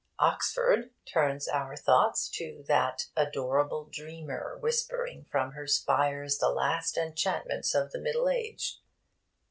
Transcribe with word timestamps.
'Oxford' 0.17 0.89
turns 1.05 1.47
our 1.47 1.75
thoughts 1.77 2.27
to 2.27 2.65
that 2.67 3.05
'adorable 3.15 3.85
dreamer, 3.85 4.57
whispering 4.59 5.25
from 5.25 5.51
her 5.51 5.67
spires 5.67 6.39
the 6.39 6.49
last 6.49 6.97
enchantments 6.97 7.75
of 7.75 7.91
the 7.91 7.99
Middle 7.99 8.27
Age.' 8.27 8.81